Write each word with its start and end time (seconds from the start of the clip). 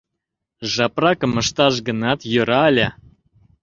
Жапракым 0.73 1.33
ышташ 1.41 1.75
гынат, 1.87 2.19
йӧра 2.33 2.61
ыле... 2.69 2.87